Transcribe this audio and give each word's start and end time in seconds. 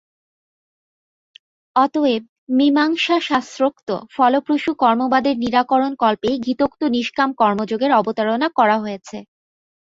অতএব 1.75 2.23
মীমাংসাশাস্ত্রোক্ত 2.57 3.89
ফলপ্রসূ 4.15 4.71
কর্মবাদের 4.81 5.35
নিরাকরণকল্পেই 5.43 6.35
গীতোক্ত 6.45 6.81
নিষ্কাম 6.95 7.29
কর্মযোগের 7.41 7.91
অবতারণা 7.99 8.47
করা 8.57 8.77
হয়েছে। 8.83 9.17